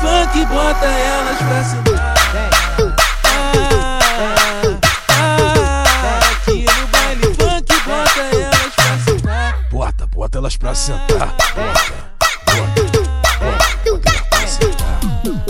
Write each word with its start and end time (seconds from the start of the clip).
funk, 0.00 0.44
bota 0.46 0.86
elas 0.86 1.38
pra 1.38 1.64
sentar. 1.64 2.14
Aqui 6.30 6.64
no 6.66 6.86
baile 6.88 7.34
funk, 7.34 7.80
bota 7.84 8.20
elas 8.20 8.74
pra 10.56 10.74
sentar. 10.74 11.34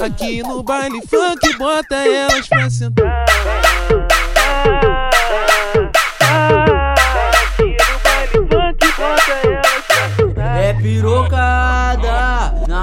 Aqui 0.05 0.43
no 0.43 0.63
baile 0.63 1.01
funk, 1.09 1.57
bota 1.59 1.97
elas 1.97 2.49
pra 2.49 2.71
sentar. 2.71 3.27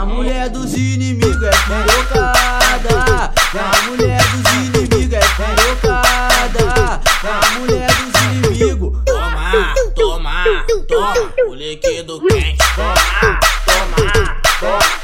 Na 0.04 0.14
mulher 0.14 0.50
dos 0.50 0.74
inimigos, 0.74 1.42
é 1.42 1.52
pirocada 1.52 3.34
na 3.54 3.90
mulher 3.90 4.22
dos 4.32 4.52
inimigos, 4.52 5.14
é 5.14 5.20
pirocada 5.38 7.02
na 7.24 7.60
mulher 7.60 7.88
dos 7.88 8.22
inimigos. 8.22 9.02
Toma, 9.06 9.74
toma, 9.96 10.66
toma, 10.90 11.14
o 11.48 11.54
líquido 11.54 12.20
quente. 12.20 12.58
Toma, 12.76 13.40
toma, 13.66 14.42
toma, 14.60 15.03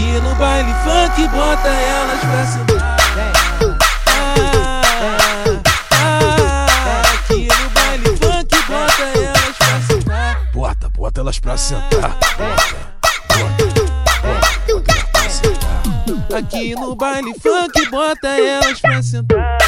aqui 0.00 0.20
no 0.20 0.34
baile 0.36 0.72
funk, 0.82 1.28
bota 1.28 1.68
elas 1.68 2.20
pra 2.20 2.46
sentar. 2.46 2.96
Ah, 5.92 6.26
ah, 6.86 7.02
aqui 7.14 7.48
no 7.48 7.70
baile 7.70 8.16
funk, 8.16 8.62
bota 8.66 9.02
elas 9.02 9.56
pra 9.58 9.80
sentar. 9.80 10.40
Bota, 10.54 10.88
bota 10.88 11.20
elas 11.20 11.38
pra 11.38 11.56
sentar. 11.56 12.10
Bota, 12.10 12.26
bota, 12.38 12.74
bota, 13.32 13.64
bota 14.72 14.92
elas 14.92 15.02
pra 15.12 15.28
sentar. 15.28 15.82
Aqui 16.38 16.74
no 16.74 16.96
baile 16.96 17.34
funk, 17.34 17.90
bota 17.90 18.28
elas 18.28 18.80
pra 18.80 19.02
sentar. 19.02 19.58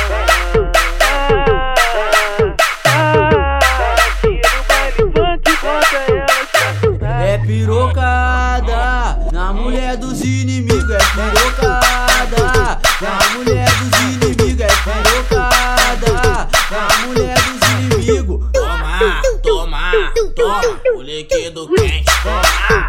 É 7.25 7.39
pirocada 7.39 9.12
na 9.33 9.51
mulher 9.51 9.97
dos 9.97 10.21
inimigos, 10.21 10.91
é 10.91 10.99
pirocada 10.99 12.79
na 13.01 13.35
mulher 13.35 13.67
dos 13.79 13.99
inimigos, 14.01 14.61
é 14.61 14.69
pirocada 14.85 16.49
na 16.71 17.07
mulher 17.07 17.39
dos 17.41 17.69
inimigos. 17.71 18.51
Toma, 18.53 19.23
toma, 19.43 20.13
toma, 20.37 20.61
o 20.95 21.01
líquido 21.01 21.67
quente. 21.75 22.05
Toma, 22.23 22.87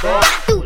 toma, 0.00 0.65